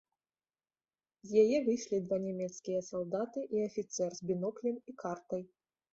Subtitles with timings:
[1.31, 5.43] З яе выйшлі два нямецкія салдаты і афіцэр з біноклем і картай.